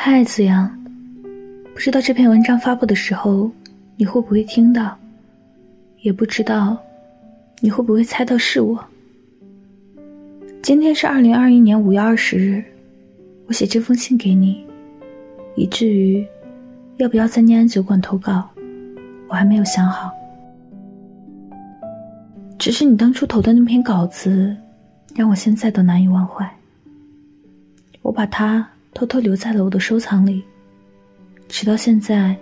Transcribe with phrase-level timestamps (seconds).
[0.00, 0.70] 嗨，子阳，
[1.74, 3.50] 不知道这篇文章发布的时候
[3.96, 4.96] 你会不会听到，
[6.02, 6.78] 也不知道
[7.58, 8.82] 你会不会猜到是我。
[10.62, 12.62] 今天是二零二一年五月二十日，
[13.48, 14.64] 我写这封信给你，
[15.56, 16.24] 以至于
[16.98, 18.48] 要不要在念安酒馆投稿，
[19.26, 20.12] 我还没有想好。
[22.56, 24.56] 只是你当初投的那篇稿子，
[25.16, 26.48] 让我现在都难以忘怀。
[28.00, 28.66] 我把它
[28.98, 30.42] 偷偷留在了我的收藏里，
[31.46, 32.36] 直到现在，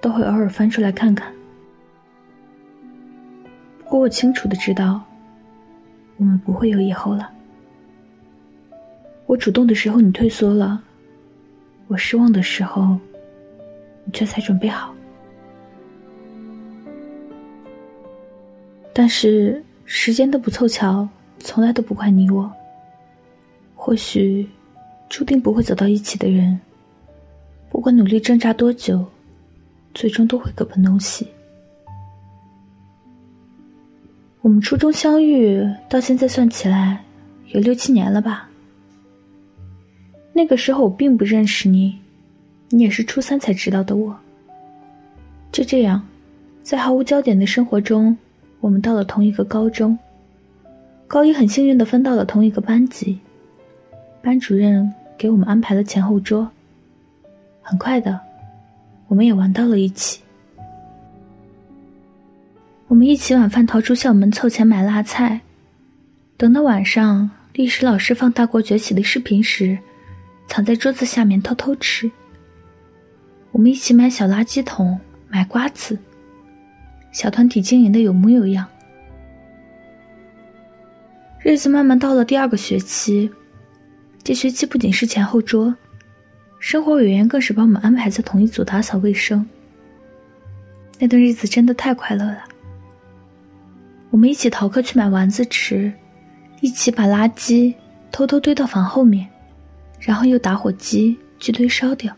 [0.00, 1.34] 都会偶尔翻出来看看。
[3.80, 5.02] 不过我清楚的知道，
[6.16, 7.28] 我们不会有以后了。
[9.26, 10.80] 我主动的时候你退缩了，
[11.88, 12.96] 我失望的时候，
[14.04, 14.94] 你这才准备好。
[18.92, 21.08] 但是时间的不凑巧，
[21.40, 22.48] 从来都不怪你我。
[23.74, 24.48] 或许，
[25.16, 26.58] 注定不会走到一起的人，
[27.70, 29.06] 不管努力挣扎多久，
[29.94, 31.28] 最终都会各奔东西。
[34.40, 37.04] 我们初中相遇到现在算起来，
[37.50, 38.50] 有六七年了吧。
[40.32, 41.96] 那个时候我并不认识你，
[42.70, 44.18] 你也是初三才知道的我。
[45.52, 46.04] 就这样，
[46.64, 48.18] 在毫无焦点的生活中。
[48.58, 49.96] 我们到了同一个高中，
[51.06, 53.20] 高一很幸运的分到了同一个班级，
[54.20, 56.50] 班主任给我们安排了前后桌。
[57.62, 58.20] 很快的，
[59.08, 60.20] 我们也玩到了一起。
[62.88, 65.40] 我们一起晚饭逃出校门凑钱买辣菜，
[66.36, 69.78] 等到晚上历史老师放大国崛起的视频时，
[70.46, 72.10] 藏在桌子下面偷偷吃。
[73.50, 75.98] 我们一起买小垃圾桶，买瓜子。
[77.12, 78.66] 小团体经营的有模有样，
[81.40, 83.30] 日子慢慢到了第二个学期，
[84.24, 85.76] 这学期不仅是前后桌，
[86.58, 89.46] 生活委员更是把我们安排在同一组打扫卫生。
[90.98, 92.42] 那段日子真的太快乐了，
[94.08, 95.92] 我们一起逃课去买丸子吃，
[96.62, 97.74] 一起把垃圾
[98.10, 99.28] 偷偷堆到房后面，
[100.00, 102.10] 然后用打火机去堆烧掉。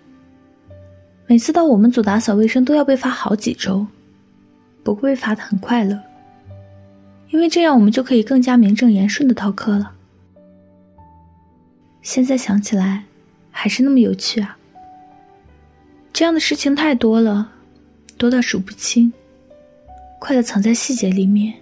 [1.26, 3.84] 每次到我们组打扫卫生，都要被罚好几周。
[4.84, 6.00] 不过被罚的很快乐，
[7.30, 9.94] 因为这样我们就可以更加名正言顺的逃课了。
[12.06, 13.02] 现在想起来，
[13.50, 14.56] 还是那么有趣啊！
[16.12, 17.50] 这样的事情太多了，
[18.16, 19.12] 多到数不清。
[20.20, 21.52] 快乐藏在细节里面，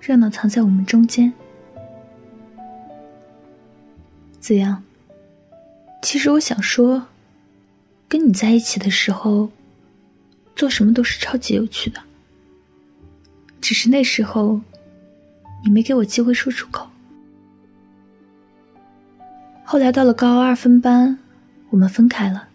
[0.00, 1.32] 热闹藏在我们中间。
[4.38, 4.80] 子阳，
[6.02, 7.08] 其实我想说，
[8.08, 9.50] 跟你在一起的时候，
[10.54, 12.00] 做什么都是超级有趣的。
[13.60, 14.60] 只是那时候，
[15.64, 16.88] 你没给我机会说出口。
[19.70, 21.18] 后来到了高二分班，
[21.68, 22.48] 我们分开了，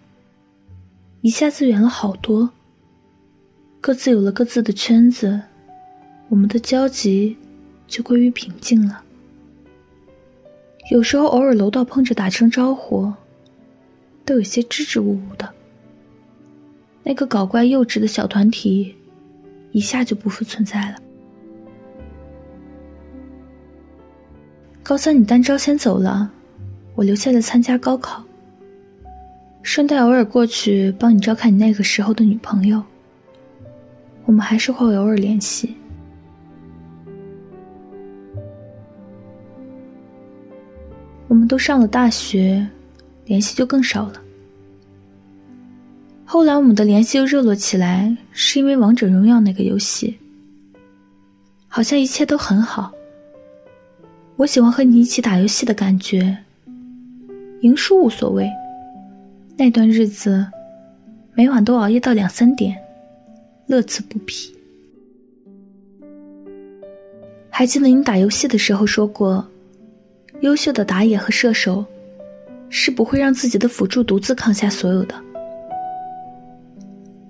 [1.22, 2.50] 一下子远了好多。
[3.80, 5.40] 各自有了各自的圈子，
[6.30, 7.38] 我们的交集
[7.86, 9.04] 就归于平静了。
[10.90, 13.14] 有时候偶尔楼道碰着打声招呼，
[14.26, 15.54] 都有些支支吾吾的。
[17.04, 18.96] 那个搞怪幼稚的小团体。
[19.72, 20.98] 一下就不复存在了。
[24.82, 26.32] 高三你单招先走了，
[26.96, 28.24] 我留下来参加高考，
[29.62, 32.82] 顺带偶尔过去帮你照看你那个时候的女朋友。
[34.26, 35.76] 我们还是会偶尔联系。
[41.28, 42.66] 我们都上了大学，
[43.26, 44.22] 联系就更少了。
[46.24, 50.18] 后来我们的联系又热络起来，是因为王者荣耀那个游戏。
[51.68, 52.94] 好像一切都很好。
[54.36, 56.38] 我喜欢和你一起打游戏的感觉，
[57.64, 58.52] 赢输无所谓。
[59.56, 60.46] 那段日子，
[61.34, 62.78] 每晚都熬夜到两三点，
[63.68, 64.54] 乐此不疲。
[67.50, 69.48] 还记得你打游戏的时候说过，
[70.42, 71.86] 优秀的打野和射手，
[72.68, 75.16] 是不会让自己的辅助独自扛下所有的。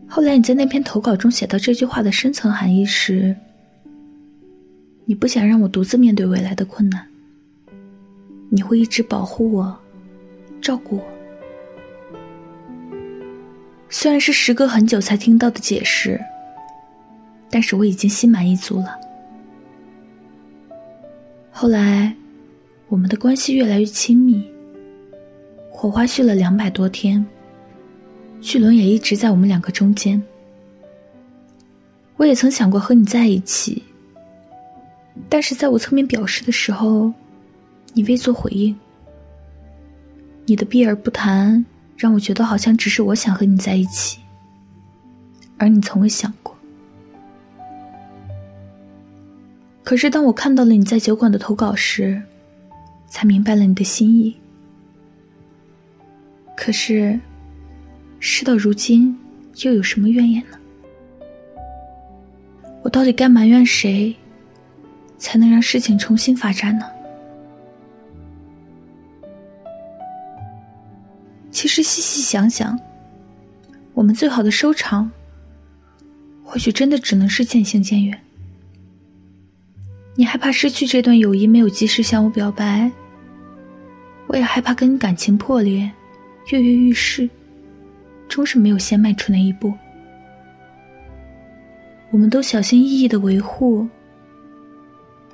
[0.08, 3.36] 后来你在那篇投稿中写到这句话的深层含义时，
[5.06, 7.06] 你不想让我独自面对未来的困难，
[8.50, 9.78] 你会一直保护我，
[10.64, 11.04] 照顾我。
[13.90, 16.20] 虽然是时隔很久才听到的解释，
[17.52, 18.98] 但是我已经心满意足了。
[21.52, 22.16] 后来，
[22.88, 24.44] 我们的关系越来越亲密，
[25.70, 27.24] 火花续了两百多天。
[28.42, 30.22] 巨轮也一直在我们两个中间。
[32.18, 33.84] 我也曾想过和你在一起，
[35.30, 37.14] 但是在我侧面表示的时候，
[37.94, 38.76] 你未做回应。
[40.46, 44.20] 你的避而不谈，让我觉得好像只是我想和你在一起，
[45.58, 46.56] 而你从未想过。
[49.84, 52.22] 可是当我看到了你在酒馆的投稿时，
[53.08, 54.36] 才明白了你的心意。
[56.56, 57.20] 可是，
[58.20, 59.18] 事到如今，
[59.64, 60.58] 又有什么怨言呢？
[62.82, 64.16] 我到底该埋怨谁，
[65.18, 66.86] 才能让事情重新发展呢？
[71.64, 72.78] 其实细细想想，
[73.94, 75.10] 我们最好的收场，
[76.44, 78.20] 或许真的只能是渐行渐远。
[80.16, 82.92] 你害怕失去这段友谊，没有及时向我表白；
[84.28, 85.90] 我也害怕跟你感情破裂。
[86.50, 87.30] 跃跃欲试，
[88.28, 89.74] 终是没有先迈出那一步。
[92.12, 93.88] 我们都小心翼翼的维护，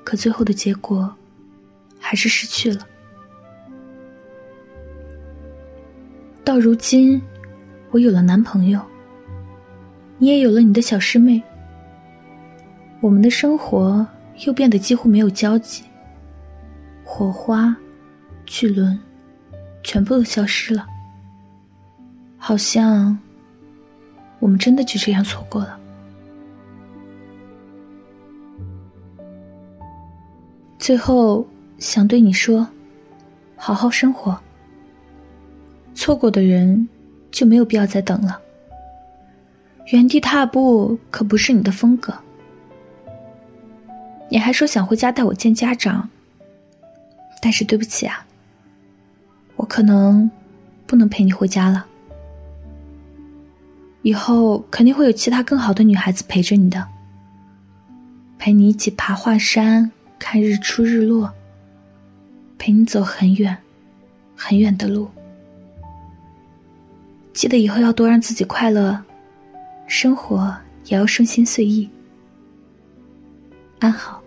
[0.03, 1.11] 可最后的结果，
[1.99, 2.87] 还是失去了。
[6.49, 7.21] 到如今，
[7.91, 8.81] 我有了男朋友，
[10.17, 11.39] 你也有了你的小师妹，
[13.01, 14.03] 我们的生活
[14.47, 15.83] 又变得几乎没有交集，
[17.03, 17.77] 火花、
[18.47, 18.99] 巨轮，
[19.83, 20.87] 全部都消失了。
[22.35, 23.15] 好像，
[24.39, 25.79] 我们真的就这样错过了。
[30.79, 31.45] 最后
[31.77, 32.67] 想对你说，
[33.55, 34.35] 好好生活。
[35.99, 36.87] 错过的人
[37.29, 38.39] 就没有必要再等了。
[39.87, 42.17] 原地踏步可不是你的风格。
[44.29, 46.09] 你还说想回家带我见家长，
[47.41, 48.25] 但是对不起啊，
[49.57, 50.31] 我可能
[50.87, 51.85] 不能陪你回家了。
[54.01, 56.87] 以后肯定会有其他更好的女孩子陪着你的，
[58.37, 61.33] 陪你一起爬华山、看日出日落，
[62.57, 63.57] 陪你走很远、
[64.33, 65.09] 很远的路。
[67.33, 69.01] 记得以后要多让自己快乐，
[69.87, 70.55] 生活
[70.85, 71.89] 也要顺心随意。
[73.79, 74.21] 安好。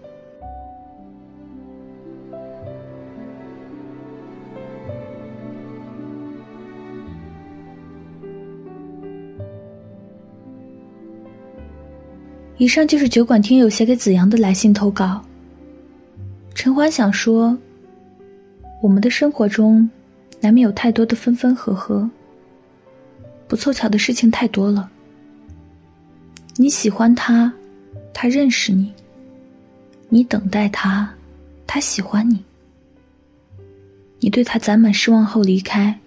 [12.59, 15.21] 以上就是酒馆听友写给子阳的来信投稿。
[16.55, 17.59] 陈欢想说，
[18.81, 19.89] 我们的生活中
[20.41, 22.09] 难免有太多的分分合合，
[23.53, 24.91] 不凑巧的事情太多了。
[26.57, 27.53] 你喜欢他，
[28.15, 28.91] 他认识你；
[30.09, 31.13] 你等待他，
[31.67, 32.37] 他喜欢你；
[34.21, 36.01] 你对他攒满失望后离开，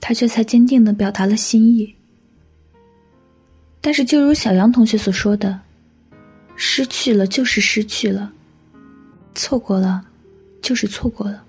[0.00, 1.94] 他却才坚定的表达了心意。
[3.80, 5.60] 但是，就如小杨同学所说的，
[6.56, 8.32] 失去了就是失去了，
[9.36, 10.04] 错过了
[10.60, 11.44] 就是错过了。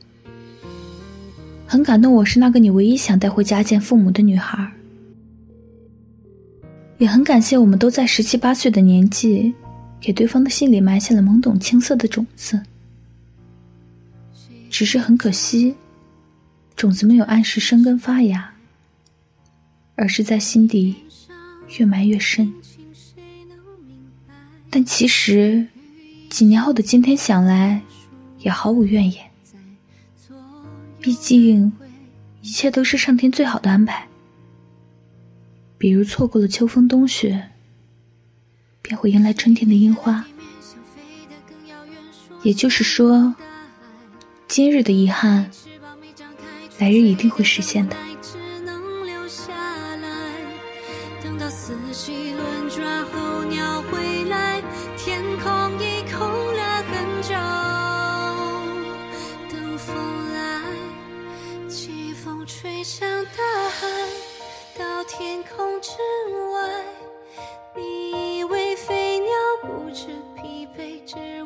[1.68, 4.72] 很感动，我是那个你唯一想带回家见父母的女孩。
[6.98, 9.54] 也很感谢，我们都在十七八岁的年纪，
[10.00, 12.62] 给对方的心里埋下了懵懂青涩的种子。
[14.70, 15.76] 只是很可惜，
[16.76, 18.54] 种子没有按时生根发芽，
[19.96, 20.96] 而是在心底。
[21.80, 22.54] 越埋越深，
[24.70, 25.68] 但其实
[26.30, 27.82] 几年后的今天想来，
[28.40, 29.26] 也毫无怨言。
[31.06, 31.72] 毕竟，
[32.42, 34.08] 一切都是上天最好的安排。
[35.78, 37.52] 比如错过了秋风冬雪，
[38.82, 40.26] 便会迎来春天的樱花。
[42.42, 43.36] 也就是说，
[44.48, 45.52] 今日的遗憾，
[46.80, 47.96] 来日一定会实现的。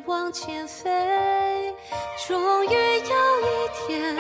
[0.09, 0.89] 往前飞，
[2.27, 4.15] 终于有一天，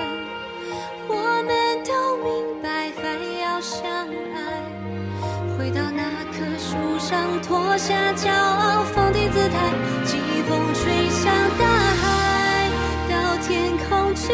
[1.07, 3.89] 我们都明白还要相
[4.35, 4.37] 爱。
[5.57, 9.73] 回到那棵树上，脱下骄傲，放低姿态，
[10.05, 12.69] 季风吹向大海，
[13.09, 14.31] 到天空之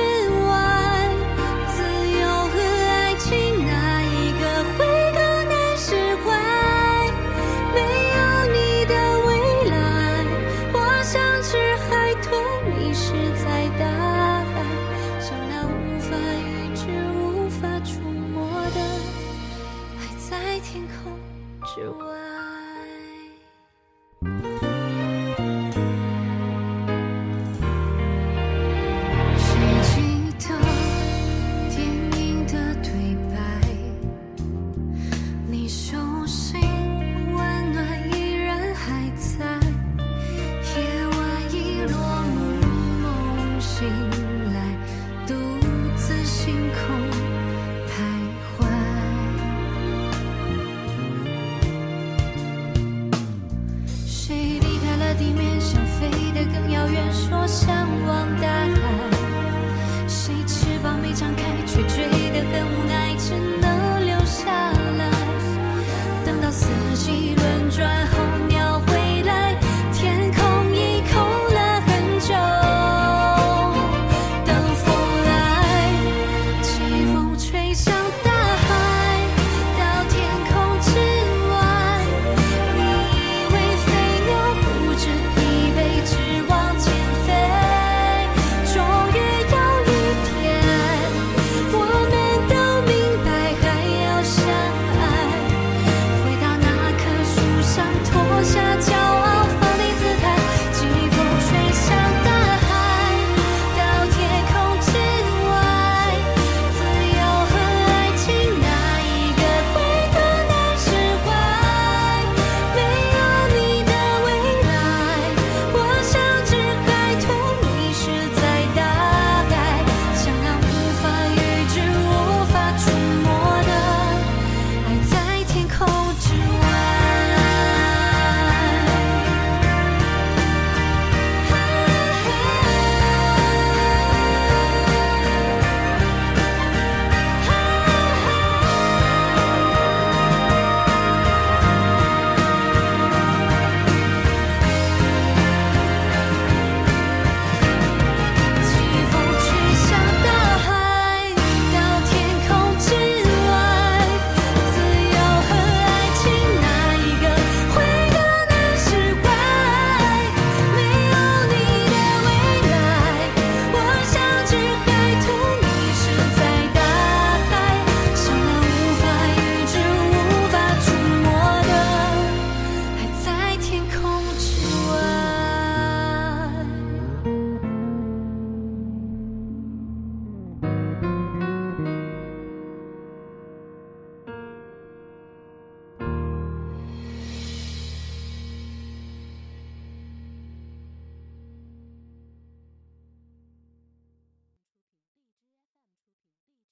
[57.28, 58.65] 说向往大